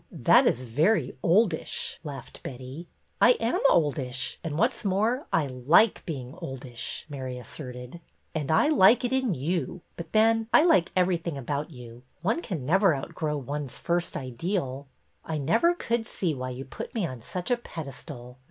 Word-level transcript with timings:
That 0.11 0.47
is 0.47 0.63
very 0.63 1.15
oldish!" 1.21 1.99
laughed 2.03 2.41
Betty.'' 2.41 2.87
I 3.27 3.33
am 3.33 3.59
oldish, 3.69 4.39
and, 4.43 4.57
what 4.57 4.73
's 4.73 4.83
more, 4.83 5.27
I 5.31 5.45
like 5.45 6.03
being 6.07 6.33
oldish," 6.41 7.05
Mary 7.07 7.37
asserted. 7.37 8.01
And 8.33 8.49
I 8.49 8.67
like 8.69 9.05
it 9.05 9.13
in 9.13 9.35
you, 9.35 9.81
but 9.97 10.11
then, 10.11 10.47
I 10.51 10.63
like 10.65 10.91
every 10.95 11.17
thing 11.17 11.37
about 11.37 11.69
you. 11.69 12.01
One 12.23 12.41
can 12.41 12.65
never 12.65 12.95
outgrow 12.95 13.37
one's 13.37 13.77
first 13.77 14.17
ideal."'' 14.17 14.87
I 15.23 15.37
never 15.37 15.75
could 15.75 16.07
see 16.07 16.33
why 16.33 16.49
you 16.49 16.65
put 16.65 16.95
me 16.95 17.05
on 17.05 17.21
such 17.21 17.51
a 17.51 17.57
pedestal. 17.57 18.39